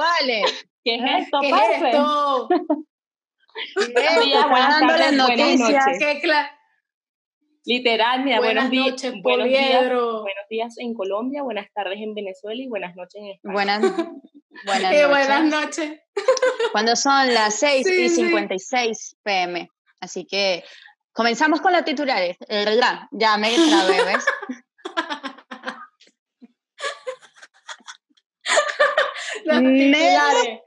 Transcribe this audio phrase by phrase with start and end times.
[0.00, 0.42] esto, vale?
[0.84, 1.74] ¿Qué es esto, ¿Qué parce?
[1.76, 2.48] es esto?
[3.94, 5.58] Buenos días, buenas tardes, buenas noticias.
[5.86, 5.98] noches.
[5.98, 6.50] ¿Qué cla-
[7.66, 12.14] Literal, mira, Buenas buenos, días, noches, buenos días, buenos días en Colombia, buenas tardes en
[12.14, 13.52] Venezuela y buenas noches en España.
[13.54, 13.80] Buenas,
[14.66, 15.08] buenas noches.
[15.08, 16.00] buenas noches.
[16.72, 18.16] Cuando son las 6 Sí, y sí.
[18.26, 19.70] 56 pm.
[20.00, 20.62] Así que
[21.12, 22.36] comenzamos con los titulares.
[22.48, 22.78] Eh.
[23.12, 24.26] Ya me trabé, ¿ves?
[29.44, 30.60] Los Ne- titulares.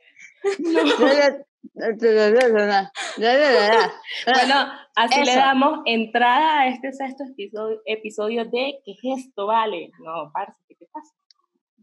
[4.25, 5.39] Bueno, así le Eso.
[5.39, 9.91] damos entrada a este sexto episodio, episodio de ¿Qué es esto, vale?
[9.99, 11.13] No, parce, ¿qué te pasa?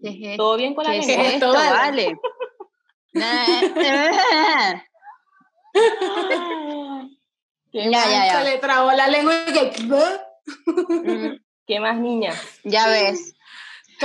[0.03, 1.25] ¿Qué es ¿Todo bien con la ¿Qué es lengua?
[1.27, 2.07] esto, esto, vale?
[2.07, 2.19] vale?
[7.73, 8.42] ¿Qué, Ya, ya, ya.
[8.45, 9.73] Se le trabó la lengua y que...
[9.83, 11.37] Mm,
[11.67, 12.33] ¿Qué más, niña?
[12.65, 13.34] Ya ves.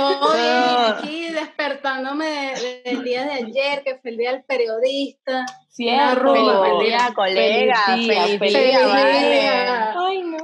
[0.00, 0.96] Todo bien, Ah.
[0.98, 5.44] aquí despertándome de- del día de ayer, que fue el día del periodista.
[5.68, 6.20] Cierto.
[6.20, 7.82] rumba, Feliz Feliz día, colega.
[7.86, 8.86] Feliz día, Feliz feliz día, día.
[8.88, 9.48] vale.
[9.96, 10.38] Ay, no.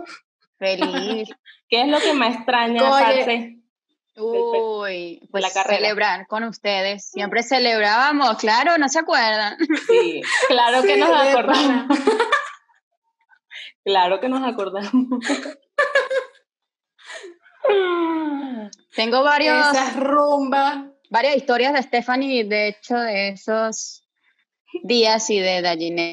[0.59, 1.29] Feliz.
[1.69, 3.53] ¿Qué es lo que más extraña, parce?
[4.19, 5.77] Uy, pues la carrera.
[5.77, 7.11] celebrar con ustedes.
[7.11, 9.59] Siempre celebrábamos, claro, ¿no se acuerdan?
[9.89, 11.87] Sí, claro que Sí, nos acordamos.
[13.85, 15.21] Claro que nos acordamos.
[18.95, 20.85] Tengo varios, Esas rumbas.
[21.11, 24.03] varias historias de Stephanie, de hecho, de esos
[24.83, 25.63] días y de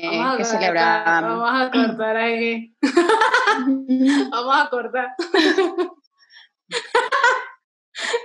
[0.03, 1.39] Vamos a que celebrábamos.
[1.41, 2.75] Vamos a cortar aquí.
[4.31, 5.07] Vamos a cortar.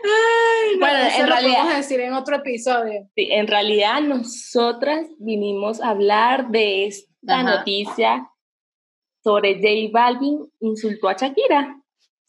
[0.05, 3.09] Ay, no, Bueno, en realidad- podemos decir en otro episodio.
[3.15, 7.59] Sí, en realidad nosotras vinimos a hablar de esta Ajá.
[7.59, 8.29] noticia
[9.23, 11.75] sobre J Balvin insultó a Shakira.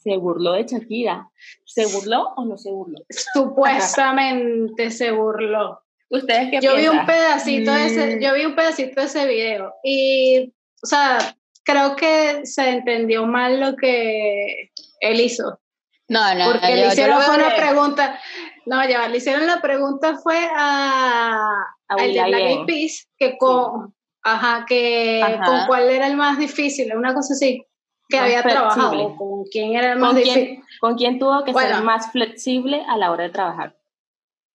[0.01, 1.29] Se burló de Shakira.
[1.65, 2.97] ¿Se burló o no se burló?
[3.33, 5.81] Supuestamente se burló.
[6.09, 9.73] ¿Ustedes qué Yo vi un pedacito de ese, yo vi un pedacito de ese video
[9.83, 11.19] y, o sea,
[11.63, 14.71] creo que se entendió mal lo que
[15.01, 15.59] él hizo.
[16.07, 18.19] No, no, Porque yo- le yo hicieron fue una de- pregunta,
[18.65, 21.51] no, ya, le hicieron la pregunta fue a,
[21.87, 22.23] A al de.
[22.23, 23.93] Black Eyed Peas, que con,
[24.23, 25.43] ajá, que Ajá.
[25.45, 27.63] con cuál era el más difícil, una cosa así,
[28.09, 29.15] que Más había trabajado, flexible.
[29.17, 30.45] con quién era el más ¿Con difícil.
[30.45, 33.77] quién, ¿Con quién tuvo que ser más flexible a la hora de trabajar?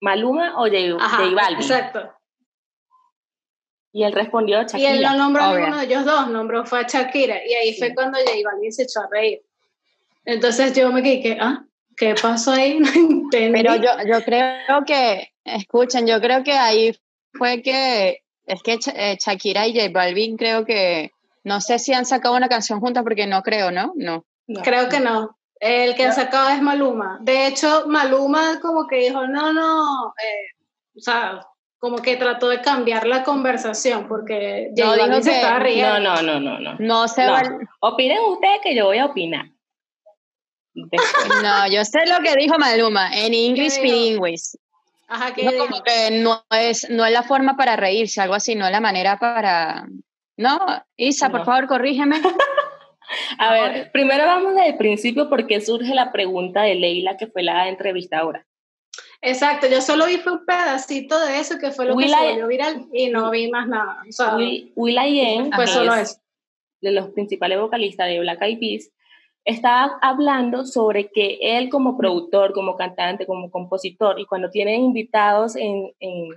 [0.01, 1.57] ¿Maluma o J, Ajá, J Balvin?
[1.63, 2.13] exacto.
[3.93, 4.91] Y él respondió Y Shakira.
[4.91, 7.37] él no nombró a ninguno de ellos dos, nombró fue a Shakira.
[7.47, 9.41] Y ahí fue cuando J Balvin se echó a reír.
[10.25, 11.65] Entonces yo me quedé, ¿ah?
[11.97, 12.79] ¿Qué pasó ahí?
[12.81, 13.53] No entendí.
[13.63, 16.99] Pero yo, yo creo que, escuchen, yo creo que ahí
[17.35, 21.13] fue que, es que eh, Shakira y J Balvin creo que,
[21.45, 23.93] no sé si han sacado una canción juntas porque no creo, ¿no?
[23.97, 24.25] No.
[24.47, 24.63] No.
[24.63, 25.39] Creo que no.
[25.61, 27.19] El que ha sacado es Maluma.
[27.23, 30.65] De hecho, Maluma como que dijo, no, no, eh,
[30.97, 31.41] o sea,
[31.79, 36.01] como que trató de cambiar la conversación porque No, dijo se que- estaba riendo.
[36.01, 36.77] No, no, no, no, no.
[36.79, 37.33] No se No.
[37.33, 39.47] va- Opinen ustedes que yo voy a opinar.
[40.75, 41.43] Después.
[41.43, 43.83] No, yo sé lo que dijo Maluma, en English dijo?
[43.83, 44.59] Bilingües.
[45.09, 48.55] Ajá, que dijo, como que no es, no es la forma para reírse, algo así,
[48.55, 49.87] no es la manera para...
[50.37, 50.59] No,
[50.97, 52.17] Isa, por favor, corrígeme.
[53.39, 57.43] A ver, primero vamos desde el principio porque surge la pregunta de Leila, que fue
[57.43, 58.47] la entrevistadora.
[59.21, 62.47] Exacto, yo solo vi fue un pedacito de eso que fue lo que se volvió
[62.47, 64.03] viral y no vi más nada.
[64.09, 66.21] O sea, Will, Will.i.am, fue que solo es eso.
[66.81, 68.91] de los principales vocalistas de Black Eyed Peas,
[69.45, 75.57] estaba hablando sobre que él como productor, como cantante, como compositor, y cuando tiene invitados
[75.57, 76.29] en, en-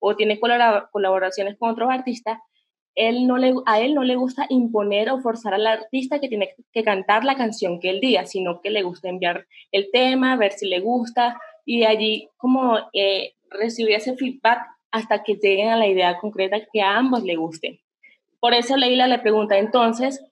[0.00, 2.38] o tiene colabora- colaboraciones con otros artistas,
[2.94, 6.50] él no le, a él no le gusta imponer o forzar al artista que tiene
[6.72, 10.52] que cantar la canción que él diga, sino que le gusta enviar el tema, ver
[10.52, 14.60] si le gusta, y allí como eh, recibir ese feedback
[14.90, 17.80] hasta que lleguen a la idea concreta que a ambos le guste.
[18.40, 20.22] Por eso Leila le pregunta entonces,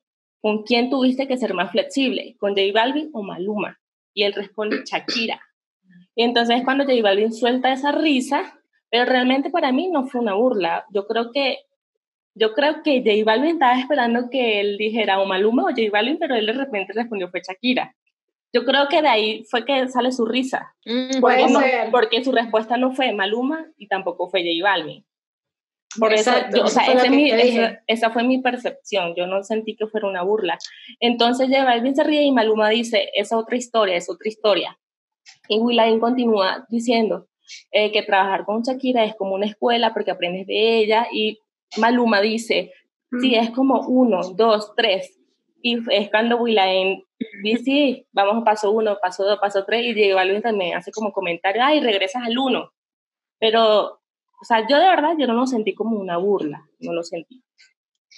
[0.41, 2.37] ¿con quién tuviste que ser más flexible?
[2.39, 3.79] ¿Con J Balvin o Maluma?
[4.13, 5.41] Y él responde, Shakira.
[6.15, 8.61] Y entonces cuando J Balvin suelta esa risa,
[8.91, 10.85] pero realmente para mí no fue una burla.
[10.93, 11.59] Yo creo que
[12.35, 16.19] yo creo que J Balvin estaba esperando que él dijera o Maluma o J Balvin,
[16.19, 17.95] pero él de repente respondió fue Shakira.
[18.53, 21.61] Yo creo que de ahí fue que sale su risa, Mm, porque, no-
[21.93, 25.05] porque su respuesta no fue Maluma y tampoco fue J Balvin.
[25.99, 29.15] Por eso, Exacto, yo- o eso sea, ese mi- esa, esa fue mi percepción.
[29.17, 30.57] Yo no sentí que fuera una burla.
[31.01, 34.79] Entonces, J Balvin se ríe y Maluma dice, es otra historia, es otra historia.
[35.49, 37.27] Y Will.i.am continúa diciendo
[37.73, 41.09] eh, que trabajar con Shakira es como una escuela porque aprendes de ella.
[41.13, 41.41] Y
[41.79, 42.73] Maluma dice,
[43.21, 45.19] sí, es como uno, dos, tres.
[45.63, 47.03] Y es cuando Will.i.am
[47.43, 49.85] dice, sí, vamos a paso uno, paso dos, paso tres.
[49.85, 52.73] Y J Balvin también hace como comentario, ay, regresas al uno.
[53.39, 54.01] Pero
[54.41, 57.45] o sea, yo de verdad, yo no lo sentí como una burla, no lo sentí.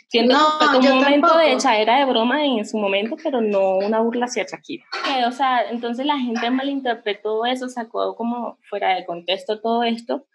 [0.09, 1.69] Siento No, que fue como yo un momento de tampoco.
[1.71, 4.85] era de broma en su momento, pero no una burla hacia Shakira.
[5.27, 10.27] O sea, entonces la gente malinterpretó eso, sacó como fuera de contexto todo esto.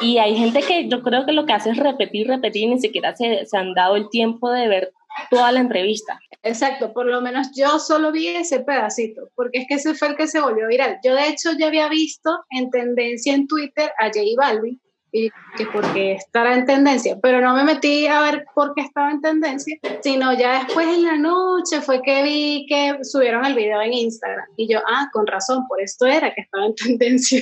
[0.00, 2.80] Y hay gente que yo creo que lo que hace es repetir, repetir, y ni
[2.80, 4.92] siquiera se, se han dado el tiempo de ver
[5.30, 6.18] toda la entrevista.
[6.42, 10.16] Exacto, por lo menos yo solo vi ese pedacito, porque es que ese fue el
[10.16, 10.98] que se volvió viral.
[11.04, 14.80] Yo de hecho ya había visto en tendencia en Twitter a J Balvin,
[15.10, 19.10] y que porque estará en tendencia, pero no me metí a ver por qué estaba
[19.10, 23.80] en tendencia, sino ya después en la noche fue que vi que subieron el video
[23.80, 27.40] en Instagram, y yo, ah, con razón, por esto era que estaba en tendencia.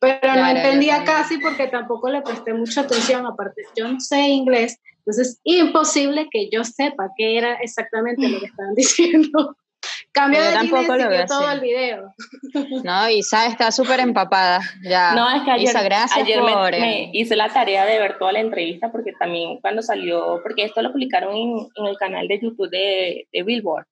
[0.00, 4.20] Pero no Claro, entendía casi porque tampoco le presté mucha atención, aparte yo no sé
[4.28, 9.56] inglés, entonces imposible que yo sepa qué era exactamente lo que estaban diciendo.
[10.12, 11.54] Cambio Yo de tampoco lo veo todo así.
[11.56, 12.14] el video.
[12.84, 14.60] No, Isa está súper empapada.
[14.82, 15.14] Ya.
[15.14, 18.18] No, es que ayer, Isa, gracias ayer por, eh, me, hice la tarea de ver
[18.18, 22.26] toda la entrevista porque también cuando salió, porque esto lo publicaron en, en el canal
[22.28, 23.86] de YouTube de, de Billboard.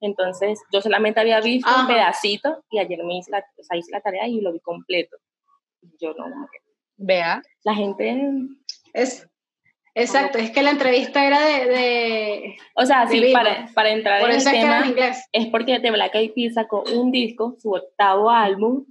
[0.00, 3.90] Entonces yo solamente había visto un pedacito y ayer me hice la, o sea, hice
[3.90, 5.16] la tarea y lo vi completo.
[6.00, 6.24] Yo no,
[6.96, 7.42] Vea.
[7.64, 8.16] la gente,
[8.92, 9.28] Es,
[9.94, 11.66] exacto, es que la entrevista era de...
[11.66, 15.24] de o sea, De sí, para, para entrar por en el eso en tema, inglés.
[15.32, 18.84] es porque The Black Eyed Peas sacó un disco, su octavo álbum,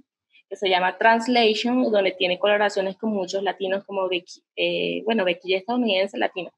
[0.48, 5.50] que se llama Translation, donde tiene colaboraciones con muchos latinos como Becky, eh, bueno, Becky
[5.50, 6.50] ya estadounidense, latino,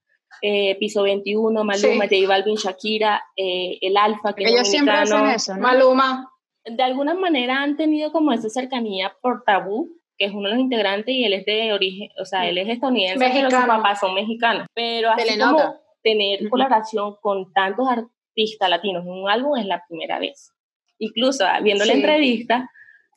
[0.43, 2.21] eh, Piso 21, Maluma, Sí.
[2.23, 5.61] J Balvin, Shakira, eh, El Alfa, que Que es ellos siempre hacen eso, ¿no?
[5.63, 6.31] Maluma.
[6.65, 10.63] De alguna manera han tenido como esa cercanía por Tabú, que es uno de los
[10.63, 13.67] integrantes y él es de origen, o sea, él es estadounidense, pero sus Mexicano.
[13.77, 14.67] papás son mexicanos.
[14.75, 16.51] Pero así como tener Ujú.
[16.51, 20.53] colaboración con tantos artistas latinos en un álbum es la primera vez.
[20.99, 21.99] Incluso ah, viendo la Sí.
[21.99, 22.71] entrevista,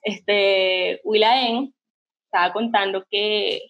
[0.04, 1.72] este, Will.i.am
[2.26, 3.62] estaba contando que,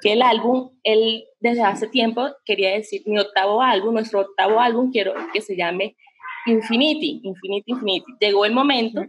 [0.00, 4.90] que el álbum, él desde hace tiempo quería decir, mi octavo álbum, nuestro octavo álbum,
[4.90, 5.96] quiero que se llame
[6.46, 8.06] Infinity, Infinity, Infinity.
[8.20, 9.02] Llegó el momento,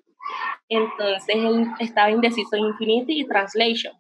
[0.69, 3.93] entonces él estaba indeciso en Infinity y Translation.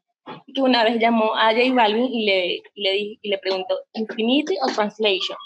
[0.53, 4.55] Que una vez llamó a J Balvin y le, y le, y le preguntó, ¿Infinity
[4.61, 5.37] o Translation?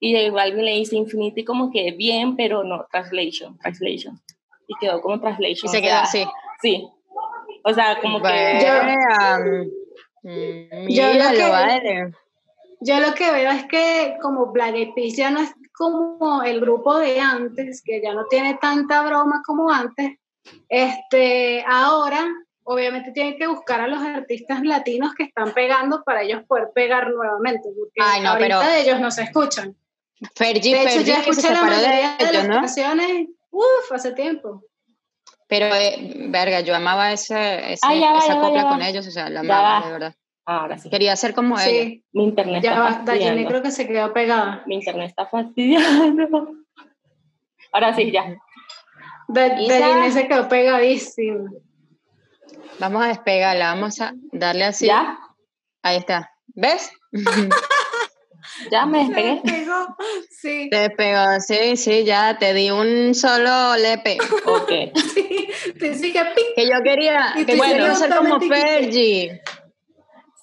[0.00, 4.20] Y J Balvin le dice Infinity como que bien, pero no, Translation, Translation.
[4.66, 5.64] Y quedó como Translation.
[5.64, 6.24] Y se o quedó sea, así.
[6.60, 6.88] Sí.
[7.64, 8.28] O sea, como que...
[8.28, 9.68] Vean.
[10.22, 12.12] Mm, Yo lo Míralo, que- vale.
[12.80, 16.60] Yo lo que veo es que como Black Eyed Peas ya no es como el
[16.60, 20.18] grupo de antes, que ya no tiene tanta broma como antes,
[20.68, 22.26] este, ahora
[22.64, 27.08] obviamente tienen que buscar a los artistas latinos que están pegando para ellos poder pegar
[27.10, 29.74] nuevamente, porque Ay, no, ahorita pero- ellos no se escuchan.
[30.34, 32.32] Fergie, De hecho, Fergie ya es que se escuché la separó de mayoría de, ellos,
[32.34, 32.54] las ¿no?
[32.56, 34.64] canciones, uff, hace tiempo.
[35.46, 39.06] Pero, eh, verga, yo amaba ese, ese- ya va, esa ya copla ya con ellos,
[39.06, 40.14] o sea, la amaba, de verdad.
[40.50, 40.88] Ahora sí.
[40.88, 41.66] Quería ser como ella.
[41.66, 43.48] Sí, Mi internet ya está va, Dayane fastidiando.
[43.50, 44.62] creo que se quedó pegada.
[44.64, 46.48] Mi internet está fastidiando.
[47.72, 48.34] Ahora sí, ya.
[49.28, 51.50] Dayane se quedó pegadísima.
[52.78, 54.86] Vamos a despegarla, vamos a darle así.
[54.86, 55.18] ¿Ya?
[55.82, 56.30] Ahí está.
[56.54, 56.92] ¿Ves?
[58.70, 59.42] ¿Ya me despegué?
[59.44, 59.96] pegó,
[60.30, 60.68] sí.
[60.70, 64.16] te pegó, sí, sí, ya te di un solo lepe.
[64.46, 64.72] Ok.
[65.58, 66.54] Sí, te sigue pic.
[66.54, 69.42] Que yo quería, que bueno, quería ser como Fergie.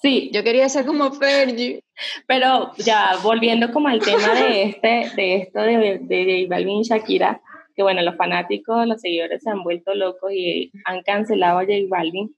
[0.06, 1.82] Sí, Yo quería ser como Fergie.
[2.28, 6.82] pero ya volviendo como al tema de este, de esto de, de J Balvin y
[6.84, 7.42] Shakira,
[7.74, 11.72] que bueno, los fanáticos, los seguidores se han vuelto locos y han cancelado a J
[11.88, 12.36] Balvin.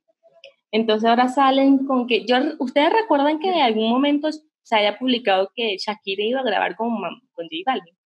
[0.73, 4.31] Entonces ahora salen con que, yo, ¿ustedes recuerdan que en algún momento
[4.63, 6.89] se haya publicado que Shakira iba a grabar con,
[7.35, 7.99] con J Balvin?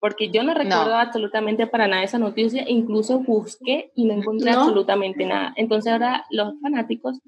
[0.00, 4.60] Porque yo no recuerdo absolutamente para nada esa noticia, incluso busqué y no encontré ¿No?
[4.60, 5.52] absolutamente nada.
[5.56, 7.20] Entonces ahora los fanáticos,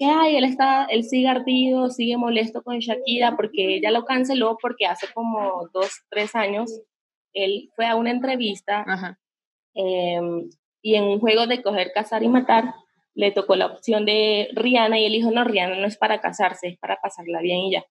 [0.00, 4.56] que ay, él está, él sigue ardido, sigue molesto con Shakira porque ella lo canceló
[4.60, 6.80] porque hace como dos, tres años
[7.34, 9.18] él fue a una entrevista
[9.74, 10.20] eh,
[10.80, 12.74] y en un juego de coger, cazar y matar
[13.14, 16.68] le tocó la opción de Rihanna y él dijo, no, Rihanna no es para casarse,
[16.68, 17.84] es para pasarla bien y ya.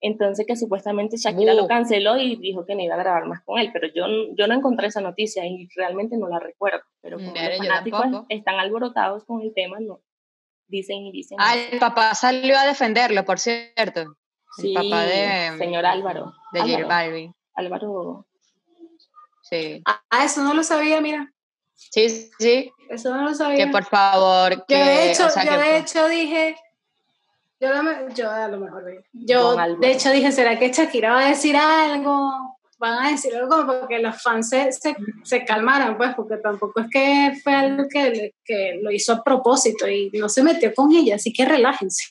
[0.00, 3.58] Entonces que supuestamente Shakira lo canceló y dijo que no iba a grabar más con
[3.58, 4.06] él, pero yo,
[4.38, 6.84] yo no encontré esa noticia y realmente no la recuerdo.
[7.00, 10.00] Pero como Mira, los fanáticos están alborotados con el tema, no
[10.70, 11.36] dicen y dicen.
[11.40, 14.00] Ah, el papá salió a defenderlo, por cierto.
[14.00, 14.14] El
[14.56, 16.32] sí, papá de, señor Álvaro.
[16.52, 17.34] de J Álvaro, Balvin.
[17.54, 18.26] Álvaro.
[19.42, 19.82] Sí.
[19.84, 21.32] Ah, eso no lo sabía, mira.
[21.74, 22.70] Sí, sí.
[22.88, 23.64] Eso no lo sabía.
[23.66, 24.64] Que por favor.
[24.66, 26.56] Que, yo de hecho, o sea, yo que de por- hecho dije,
[27.60, 31.12] yo, a lo me- yo a lo mejor, yo de hecho dije, ¿será que Shakira
[31.14, 32.58] va a decir algo?
[32.80, 34.70] Van a decir algo como porque los fans se,
[35.22, 39.86] se, calmaran, pues, porque tampoco es que fue algo que, que, lo hizo a propósito
[39.86, 42.04] y no se metió con ella, así que relájense.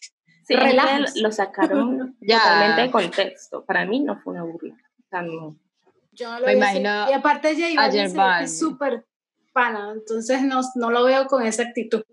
[0.48, 1.20] Sí, relájense.
[1.22, 3.66] lo sacaron totalmente de contexto.
[3.66, 4.76] Para mí no fue una burla.
[4.76, 5.58] O sea, no.
[6.12, 7.10] Yo no lo imagino.
[7.10, 9.06] Y aparte J es súper
[9.52, 12.04] pana, entonces no, no lo veo con esa actitud.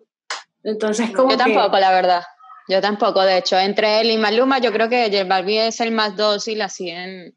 [0.62, 2.22] Entonces, como Yo tampoco, la verdad.
[2.68, 5.92] Yo tampoco, de hecho, entre él y Maluma, yo creo que J Balvin es el
[5.92, 7.34] más dócil, así en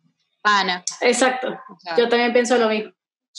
[0.50, 0.84] pana.
[1.02, 1.58] Exacto.
[1.98, 2.92] yo también pienso lo mismo.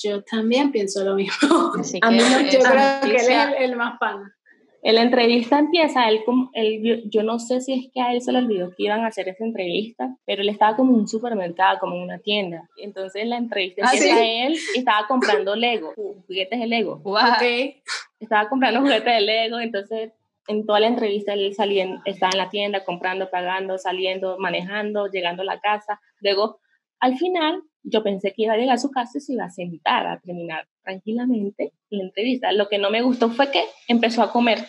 [0.02, 1.72] Yo también pienso lo mismo.
[2.02, 4.34] a mí no, yo creo que él es el, más pana.
[4.82, 6.22] En la entrevista empieza, él,
[6.54, 9.08] él yo, no sé si es que a él se le olvidó que iban a
[9.08, 12.66] hacer esa entrevista, pero él estaba como en un supermercado, como en una tienda.
[12.78, 15.92] Entonces la entrevista ¿Ah, empieza él estaba comprando Lego,
[16.26, 17.02] juguetes de Lego.
[17.04, 17.82] Okay.
[18.18, 20.12] Estaba comprando juguetes de Lego, entonces
[20.48, 25.42] en toda la entrevista él salía, estaba en la tienda comprando, pagando, saliendo, manejando, llegando
[25.42, 26.00] a la casa.
[26.20, 26.58] Luego
[27.00, 29.50] al final, yo pensé que iba a llegar a su casa y se iba a
[29.50, 32.52] sentar a terminar tranquilamente la entrevista.
[32.52, 34.64] Lo que no me gustó fue que empezó a comer.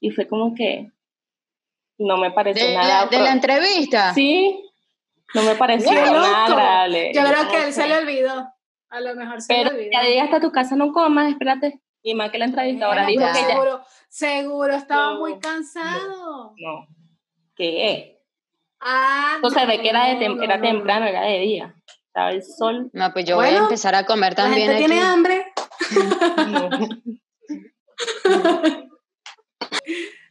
[0.00, 0.90] Y fue como que
[1.98, 3.06] no me pareció nada.
[3.06, 4.14] ¿De la entrevista?
[4.14, 4.64] Sí,
[5.34, 7.12] no me pareció nada agradable.
[7.14, 8.48] Yo creo que él se le olvidó.
[8.88, 9.90] A lo mejor se le olvidó.
[9.92, 11.80] Ya llegaste a tu casa, no comas, espérate.
[12.02, 16.54] Y más que la entrevistadora dijo que seguro, Seguro, estaba muy cansado.
[16.56, 16.86] No.
[17.56, 18.13] ¿Qué?
[18.84, 21.74] Ah, Entonces se ve que era, de era temprano, era de día.
[22.06, 22.90] Estaba el sol.
[22.92, 24.70] No, pues yo voy a empezar a comer también.
[24.70, 25.46] ¿La tiene hambre?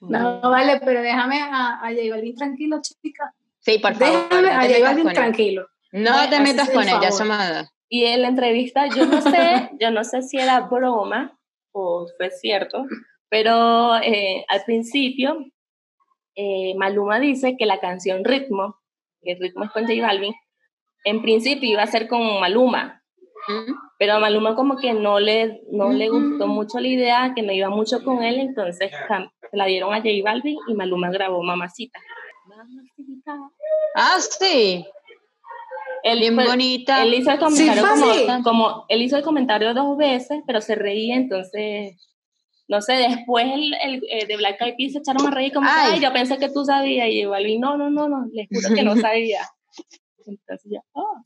[0.02, 0.40] no.
[0.42, 3.34] vale, pero déjame a, a Balvin tranquilo, chica.
[3.60, 4.30] Sí, por favor.
[4.30, 5.68] Déjame a J Balvin tranquilo.
[5.92, 7.72] No te metas con ella, Samada.
[7.90, 11.38] Y en la entrevista, yo no sé, yo no sé si era broma
[11.72, 12.86] o fue cierto,
[13.30, 15.38] pero eh, al principio
[16.36, 18.78] eh, Maluma dice que la canción Ritmo,
[19.22, 20.34] que el ritmo es con J Balvin,
[21.06, 23.04] en principio iba a ser con Maluma,
[24.00, 27.52] pero a Maluma como que no le, no le gustó mucho la idea, que no
[27.52, 32.00] iba mucho con él, entonces se la dieron a J Balvin y Maluma grabó Mamacita.
[33.96, 34.86] Ah, sí.
[36.04, 37.04] Él, Bien bonita.
[37.04, 41.16] Él hizo el comentario como, como, él hizo el comentario dos veces, pero se reía,
[41.16, 42.13] entonces
[42.74, 45.70] no sé, después el, el eh, de Black Eyed Peas se echaron a reír como,
[45.70, 48.84] ay, yo pensé que tú sabías, y Balvin, no, no, no, no, les juro que
[48.84, 49.48] no sabía.
[50.26, 51.22] Entonces ya, oh,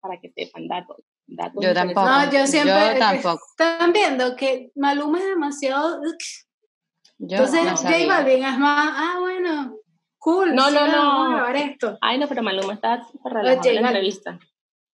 [0.00, 0.98] para que sepan datos.
[1.26, 2.06] datos yo tampoco.
[2.06, 3.40] No, yo siempre, yo tampoco.
[3.50, 6.00] están viendo que Maluma es demasiado...
[7.18, 9.74] Yo Entonces no J Balvin es más, ah, bueno,
[10.18, 10.54] cool.
[10.54, 10.92] No, no, no.
[10.92, 11.98] Vamos a grabar esto.
[12.02, 14.38] Ay, no, pero maluma está súper relajado en la entrevista.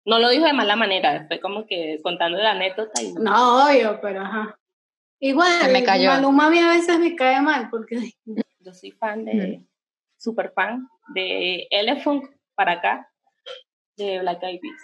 [0.06, 3.02] No lo dijo de mala manera, fue como que contando la anécdota.
[3.02, 3.14] Y...
[3.14, 4.59] No, obvio, pero ajá.
[5.20, 6.10] Igual, me cayó.
[6.10, 8.14] Maluma a mí a veces me cae mal porque...
[8.26, 9.66] Yo soy fan de,
[10.18, 12.24] super fan de Elephant
[12.56, 13.10] para acá,
[13.96, 14.82] de Black Eyed Peas.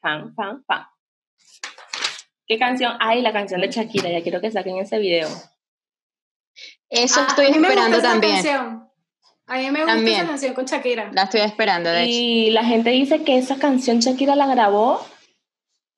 [0.00, 0.86] Fan, fan, fan.
[2.46, 2.94] ¿Qué canción?
[3.00, 5.28] Ay, la canción de Shakira, ya quiero que saquen ese video.
[6.90, 8.44] Eso ah, estoy esperando también.
[9.46, 11.10] A mí me gusta esa canción con Shakira.
[11.12, 15.06] La estoy esperando, de y la gente dice que esa canción Shakira la grabó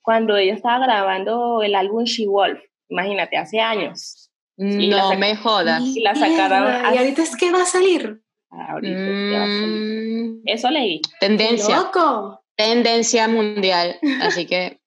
[0.02, 2.60] cuando ella estaba grabando el álbum She Wolf.
[2.88, 4.30] Imagínate, hace años.
[4.56, 5.82] no me jodas.
[5.82, 6.94] Y la sacaron.
[6.94, 8.20] ¿Y ahorita es que va a salir?
[8.50, 10.42] Ahorita mm.
[10.44, 11.00] Eso leí.
[11.20, 11.76] Tendencia.
[11.76, 12.44] ¡Loco!
[12.56, 13.98] Tendencia mundial.
[14.22, 14.80] Así que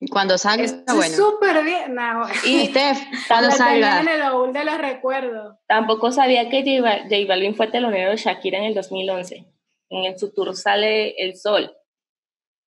[0.10, 1.14] cuando salga, está bueno.
[1.14, 1.96] súper bien.
[2.44, 2.98] y Steph,
[3.28, 4.00] cuando salga.
[4.00, 5.56] en el baúl de los recuerdos.
[5.66, 9.46] Tampoco sabía que J, Balvin fue telonero de Shakira en el 2011.
[9.88, 11.72] En su tour sale El Sol.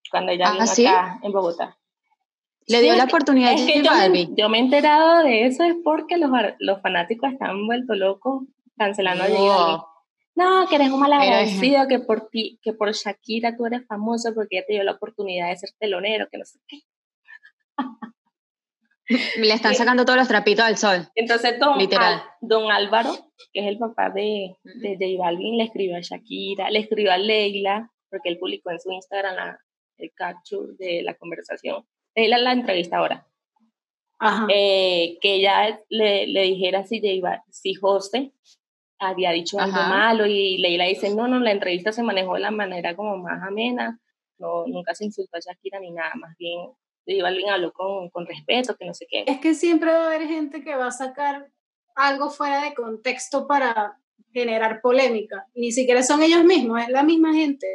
[0.09, 1.78] Cuando ella ah, vino acá en Bogotá.
[2.69, 3.91] Le dio la oportunidad es que yo,
[4.37, 8.43] yo, me he enterado de eso es porque los, los fanáticos están vueltos locos
[8.77, 9.87] cancelando a
[10.35, 14.35] No, que eres un mal agradecido, que por ti, que por Shakira tú eres famoso
[14.35, 16.77] porque ella te dio la oportunidad de ser telonero, que no sé qué.
[19.37, 21.07] Le están sacando todos los trapitos al sol.
[21.15, 21.79] Entonces, don,
[22.41, 26.81] don Álvaro, que es el papá de, de J Balvin, le escribió a Shakira, le
[26.81, 29.59] escribió a Leila, porque él publicó en su Instagram la,
[29.97, 31.83] el capture de la conversación
[32.15, 33.27] él la entrevista ahora,
[34.53, 38.33] eh, que ella le, le dijera si, iba, si José
[38.99, 42.51] había dicho algo malo y Leila dice, no, no, la entrevista se manejó de la
[42.51, 43.99] manera como más amena,
[44.37, 46.71] no, nunca se insultó a Shakira ni nada, más bien
[47.25, 49.23] alguien habló con, con respeto, que no sé qué.
[49.25, 51.49] Es que siempre va a haber gente que va a sacar
[51.95, 53.97] algo fuera de contexto para
[54.31, 57.67] generar polémica, y ni siquiera son ellos mismos, es la misma gente.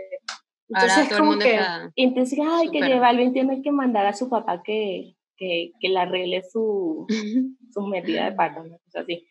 [0.69, 1.61] Entonces, todo como que,
[1.97, 5.99] entonces, ay, que lleva Balvin tiene que mandar a su papá que, que, que le
[5.99, 7.07] arregle su,
[7.73, 8.63] su metida de pata,
[8.95, 9.27] así.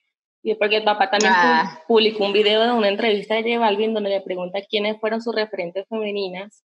[0.46, 1.80] Y porque el papá también Ah.
[1.88, 5.34] publicó un video de una entrevista de J Balvin donde le pregunta quiénes fueron sus
[5.34, 6.63] referentes femeninas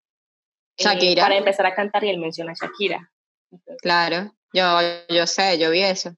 [0.76, 1.22] eh, Shakira.
[1.22, 3.10] para empezar a cantar y él menciona a Shakira.
[3.52, 4.64] Entonces, Claro, yo,
[5.08, 6.10] yo sé, yo vi eso.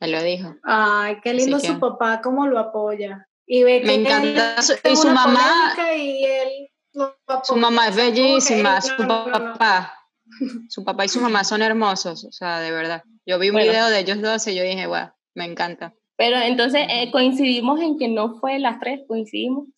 [0.00, 0.54] Él lo dijo.
[0.64, 3.28] Ay, qué lindo Así su que- papá, cómo lo apoya.
[3.46, 6.68] Y ve Me que encanta él su- y su mamá- Y él.
[7.44, 9.32] Su mamá es bellísima, no, su no, no, no.
[9.52, 9.92] papá.
[10.68, 13.02] Su papá y su mamá son hermosos, o sea, de verdad.
[13.26, 13.70] Yo vi un Bueno.
[13.70, 15.94] video de ellos dos y yo dije, wow, me encanta.
[16.16, 19.68] Pero entonces eh, coincidimos en que no fue las tres, coincidimos.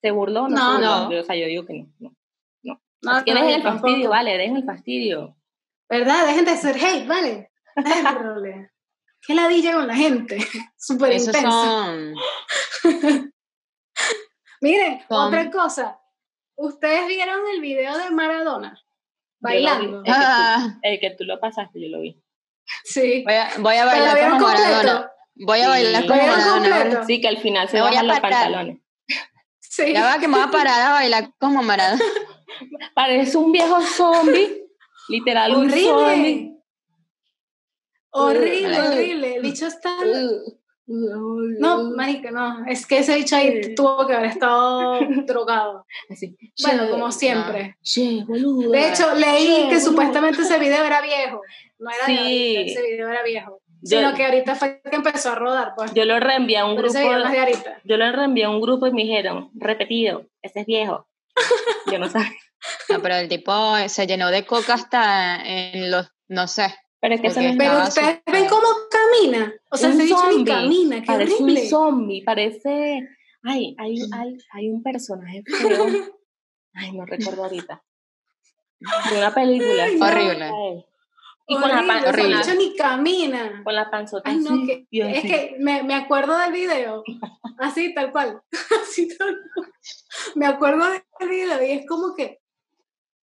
[0.00, 0.78] ¿Se burló no?
[0.78, 1.18] No, no.
[1.18, 2.14] O sea, yo digo que no.
[2.62, 2.80] no.
[3.02, 4.08] No, que dejen el fastidio, tampoco.
[4.10, 5.36] vale, dejen el fastidio.
[5.88, 6.26] ¿Verdad?
[6.26, 7.50] Dejen de ser hate, ¿vale?
[9.26, 10.38] Qué ladilla con la gente.
[10.76, 11.50] Súper Esos intensa.
[11.50, 12.14] son.
[14.60, 16.00] Miren, otra cosa.
[16.56, 18.80] ¿Ustedes vieron el video de Maradona?
[19.40, 20.02] Bailando.
[20.02, 20.58] que, Ah.
[20.72, 22.20] tú, el que tú lo pasaste, yo lo vi.
[22.84, 23.22] Sí.
[23.24, 24.68] Voy a, voy a ¿Pero lo bailar como completo?
[24.68, 25.12] Maradona.
[25.36, 25.68] Voy a Sí.
[25.68, 26.78] bailar ¿Lo como Maradona.
[26.80, 27.04] completo?
[27.06, 28.42] Sí, que al final se bajan a los parar.
[28.44, 28.78] pantalones.
[29.60, 29.92] Sí.
[29.92, 32.02] Ya va que me voy a parar a bailar como Maradona.
[32.94, 34.66] Parece un viejo zombie,
[35.08, 36.54] literal, un zombie.
[38.10, 38.66] Horrible.
[38.70, 39.34] Horrible, horrible.
[39.36, 39.94] El bicho está.
[40.90, 42.64] No, marica, no.
[42.66, 43.74] Es que ese bicho ahí Sí.
[43.74, 45.84] tuvo que haber estado drogado.
[46.10, 47.76] Así, Bueno, "Che, como siempre.
[47.82, 48.70] che, boludo.
[48.70, 49.80] De hecho, leí Che, que boludo.
[49.80, 51.42] supuestamente ese video era viejo.
[51.78, 52.56] No era de Sí.
[52.56, 53.60] ahorita, ese video era viejo.
[53.80, 55.92] Yo- Sino que ahorita fue que empezó a rodar, pues.
[55.94, 56.98] Yo lo reenvié a un Pero grupo.
[57.28, 57.80] de ahorita.
[57.84, 61.06] Yo lo reenvié a un grupo y me dijeron, repetido, ese es viejo.
[61.92, 62.30] Yo no sabía.
[62.88, 63.52] No, pero el tipo
[63.86, 66.74] se llenó de coca hasta en los, no sé.
[67.00, 68.66] Pero es que Pero ustedes ven cómo
[69.20, 69.54] camina.
[69.70, 70.44] O sea, un bicho ni zombie.
[70.52, 71.60] camina, qué parece horrible.
[71.62, 73.08] un zombie, parece...
[73.42, 75.86] Ay, hay, hay, hay un personaje feo.
[76.74, 77.82] Ay, no recuerdo ahorita.
[79.10, 79.84] De una película.
[79.84, 80.06] Ay, no.
[80.06, 80.44] Horrible.
[80.44, 80.84] Ay.
[81.50, 82.36] Y con la, Horrible, pan- ese horrible.
[82.36, 83.62] bicho ni camina.
[83.64, 87.02] con la panzota Ay, no, que, es que me, me acuerdo del video,
[87.58, 88.42] así, tal cual,
[88.82, 89.72] así tal cual.
[90.34, 92.40] Me acuerdo del video y es como que...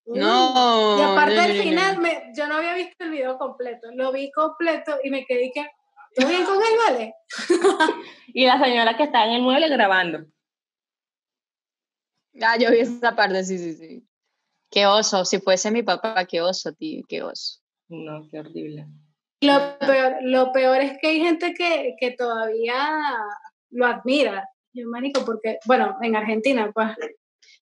[0.06, 0.20] uy.
[0.20, 0.98] No.
[0.98, 3.90] Y aparte no, al no, no, final, me, yo no había visto el video completo,
[3.94, 5.68] lo vi completo y me quedé que,
[6.16, 7.14] ¿todo bien con él, vale?
[8.36, 10.26] Y la señora que está en el mueble grabando.
[12.42, 14.08] Ah, yo vi esa parte, sí, sí, sí.
[14.72, 17.60] Qué oso, si fuese mi papá, qué oso, tío, qué oso.
[17.90, 18.88] No, qué horrible.
[19.42, 23.00] Lo peor, lo peor es que hay gente que, que todavía
[23.70, 24.50] lo admira.
[24.74, 26.90] Yo, marico, porque, bueno, en Argentina, pues,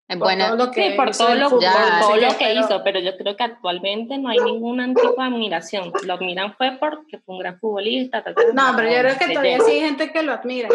[0.07, 0.47] Es por buena.
[0.47, 1.73] todo lo que Sí, por hizo todo, lo, fútbol, Ya.
[1.73, 4.29] por no todo sé lo qué, que pero- hizo, pero yo creo que actualmente no
[4.29, 5.91] hay ningún tipo de admiración.
[6.05, 8.23] Lo admiran fue porque fue un gran futbolista.
[8.23, 9.65] ta, ta, ta, No, pero yo creo que todavía llega.
[9.65, 10.69] sí hay gente que lo admira.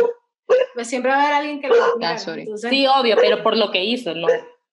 [0.75, 2.11] Pues siempre va a haber alguien que lo admira.
[2.11, 4.27] Ah, entonces- Sí, obvio, pero por lo que hizo, no,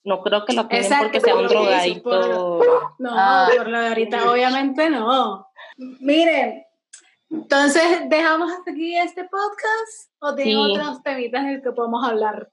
[0.03, 2.59] no creo que lo admiren Exacto, porque sea por un drogadicto.
[2.99, 3.47] No, Ah.
[3.55, 5.47] por lo de ahorita, obviamente no.
[5.77, 6.65] Miren,
[7.29, 10.71] entonces, ¿dejamos hasta aquí este podcast o tienen Sí.
[10.77, 12.49] otros temitas en el que podemos hablar?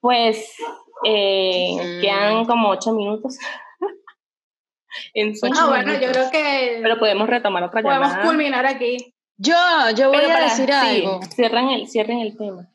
[0.00, 0.54] Pues
[1.04, 2.00] eh, Mm.
[2.00, 3.36] quedan como ocho minutos.
[5.14, 8.24] en Ocho Ah, bueno, yo creo que pero podemos retomar otra podemos llamada.
[8.26, 9.14] culminar aquí.
[9.36, 9.54] Yo,
[9.94, 11.20] yo voy Pero a para- decir sí, algo.
[11.34, 12.68] Cierren el, cierren el tema.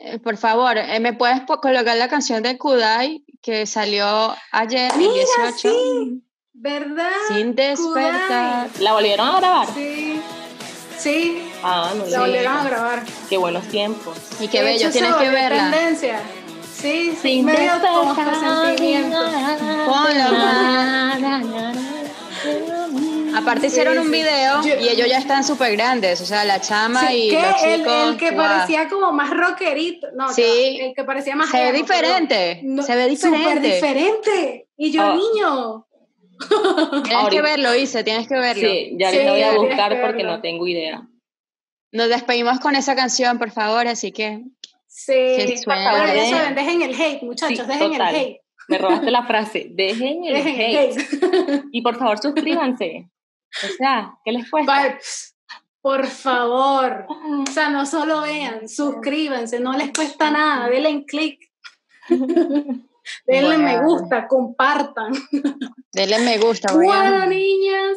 [0.00, 4.98] Eh, Por favor, eh, ¿me puedes colocar la canción de Kudai que salió ayer, el
[4.98, 5.68] Mira, 18?
[5.68, 6.22] sí.
[6.52, 7.10] ¿Verdad?
[7.28, 8.68] Sin despertar.
[8.80, 9.66] ¿La volvieron a grabar?
[9.74, 10.20] Sí,
[10.96, 13.02] sí, Ah, no la volvieron a grabar.
[13.28, 14.16] Qué buenos tiempos.
[14.40, 15.70] Y qué bello, tienes que verla.
[15.70, 16.20] tendencia.
[16.80, 19.18] Sí, sí, medio como hasta sentimiento.
[23.36, 26.60] Aparte hicieron Sí, un video Yo- y ellos ya están súper grandes, o sea, la
[26.60, 28.10] chama Sí, y que los el, chicos.
[28.10, 28.46] el que guau.
[28.46, 30.08] parecía como más rockerito.
[30.14, 30.78] No, Sí.
[30.80, 31.50] el que parecía más.
[31.50, 33.74] Se ve diferente, No, se ve Súper diferente.
[33.74, 34.68] diferente.
[34.76, 35.14] Y yo, Oh.
[35.16, 35.84] niño.
[37.04, 38.68] Tienes que verlo, Isa, tienes que verlo.
[38.68, 41.02] Sí, ya Sí, les voy a buscar que porque no tengo idea.
[41.90, 44.42] Nos despedimos con esa canción, por favor, así que
[44.88, 45.12] Sí,
[45.46, 45.92] por suena.
[45.92, 46.30] favor, ya Dejen.
[46.36, 48.14] saben, dejen el hate, muchachos, Sí, dejen total.
[48.14, 48.40] el hate.
[48.68, 49.66] Me robaste la frase.
[49.70, 50.98] Dejen el Dejen hate.
[50.98, 51.64] hate.
[51.72, 53.08] Y por favor, suscríbanse.
[53.64, 54.82] O sea, ¿qué les cuesta?
[54.82, 55.36] Vibes,
[55.80, 57.06] Por favor.
[57.08, 61.40] O sea, no solo vean, suscríbanse, no les cuesta nada, denle en clic.
[63.26, 63.86] Denle me Bueno.
[63.86, 65.12] gusta, compartan.
[65.92, 66.74] denle me gusta.
[66.74, 67.96] Bueno, niñas,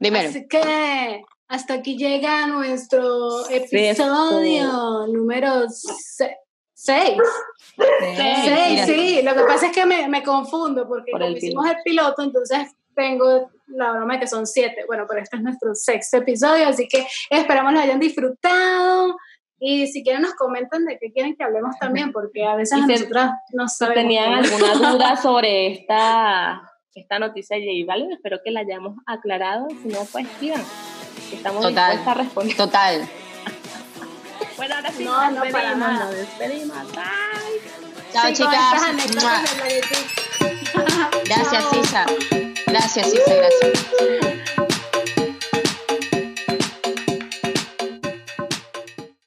[0.00, 0.28] Dímelo.
[0.28, 1.22] Así que
[1.54, 6.30] hasta aquí llega nuestro episodio número 6.
[6.76, 7.16] Seis,
[8.70, 8.86] mira.
[8.86, 9.22] sí.
[9.22, 12.68] Lo que pasa es que me, me confundo porque Por como hicimos el piloto, entonces
[12.94, 14.84] tengo la broma de que son siete.
[14.86, 19.16] Bueno, pero este es nuestro sexto episodio, así que esperamos lo hayan disfrutado.
[19.58, 22.92] Y si quieren nos comentan de qué quieren que hablemos también, porque a veces si-
[22.92, 24.02] nosotras no Si sabemos.
[24.02, 24.66] tenían cómo.
[24.66, 29.68] alguna duda sobre esta, esta noticia de J Balvin, espero que la hayamos aclarado.
[29.82, 30.26] Si no, pues.
[31.32, 31.92] Estamos Total.
[31.92, 32.56] dispuestas a responder.
[32.56, 33.08] Total.
[34.56, 36.04] Bueno, ahora sí, No, nos no, para nada.
[36.04, 36.76] nos despedimos.
[36.92, 37.02] Bye.
[38.12, 38.54] Chao, Sí, chicas.
[41.24, 41.72] Gracias.
[41.82, 42.06] Isa.
[42.66, 44.33] Gracias, Isa, gracias.